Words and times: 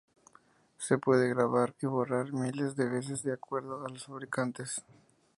Se 0.79 0.97
puede 0.97 1.29
grabar 1.29 1.75
y 1.79 1.85
borrar 1.85 2.33
miles 2.33 2.75
de 2.75 2.89
veces, 2.89 3.21
de 3.21 3.33
acuerdo 3.33 3.85
a 3.85 3.89
los 3.89 4.05
fabricantes. 4.05 4.83